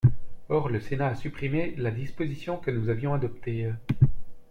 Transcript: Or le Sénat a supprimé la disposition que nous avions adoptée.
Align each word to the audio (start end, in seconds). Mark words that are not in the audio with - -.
Or 0.49 0.69
le 0.69 0.79
Sénat 0.79 1.09
a 1.09 1.15
supprimé 1.15 1.75
la 1.77 1.91
disposition 1.91 2.57
que 2.57 2.71
nous 2.71 2.89
avions 2.89 3.13
adoptée. 3.13 3.71